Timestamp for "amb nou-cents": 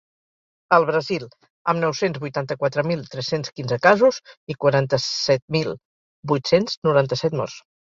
1.73-2.21